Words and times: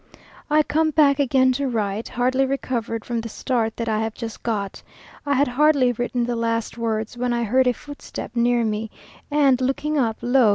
I 0.49 0.63
come 0.63 0.89
back 0.89 1.19
again 1.19 1.51
to 1.51 1.67
write, 1.67 2.09
hardly 2.09 2.43
recovered 2.43 3.05
from 3.05 3.21
the 3.21 3.29
start 3.29 3.77
that 3.77 3.87
I 3.87 3.99
have 3.99 4.15
just 4.15 4.41
got. 4.41 4.81
I 5.27 5.35
had 5.35 5.47
hardly 5.47 5.91
written 5.91 6.25
the 6.25 6.35
last 6.35 6.75
words, 6.75 7.15
when 7.19 7.33
I 7.33 7.43
heard 7.43 7.67
a 7.67 7.73
footstep 7.73 8.31
near 8.35 8.65
me, 8.65 8.89
and, 9.29 9.61
looking 9.61 9.99
up, 9.99 10.17
lo! 10.23 10.49